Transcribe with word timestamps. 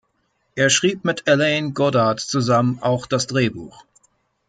Er 0.55 0.71
schrieb 0.71 1.05
mit 1.05 1.27
Alain 1.27 1.75
Godard 1.75 2.21
zusammen 2.21 2.79
auch 2.81 3.05
das 3.05 3.27
Drehbuch. 3.27 3.83